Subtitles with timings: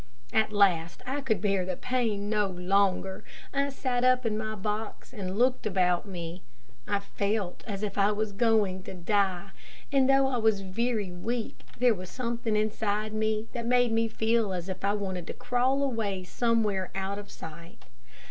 [0.33, 5.13] At last I could bear the pain no longer, I sat up in my box
[5.13, 6.41] and looked about me.
[6.87, 9.51] I felt as if I was going to die,
[9.91, 14.53] and, though I was very weak, there was something inside me that made me feel
[14.53, 17.85] as if I wanted to crawl away somewhere out of sight.